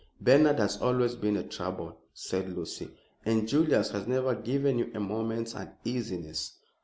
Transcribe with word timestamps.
"Bernard 0.19 0.57
has 0.57 0.77
always 0.81 1.13
been 1.13 1.37
a 1.37 1.43
trouble," 1.43 1.95
said 2.11 2.57
Lucy, 2.57 2.89
"and 3.23 3.47
Julius 3.47 3.91
has 3.91 4.07
never 4.07 4.33
given 4.33 4.79
you 4.79 4.89
a 4.95 4.99
moment's 4.99 5.53
uneasiness." 5.53 6.55